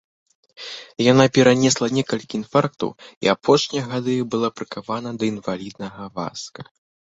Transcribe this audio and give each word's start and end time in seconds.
Яна 1.11 1.25
перанесла 1.35 1.87
некалькі 1.97 2.33
інфарктаў 2.41 2.89
і 3.27 3.31
апошнія 3.35 3.83
гады 3.95 4.15
была 4.35 4.49
прыкавана 4.57 5.09
да 5.21 5.33
інваліднага 5.33 6.13
вазка. 6.21 6.61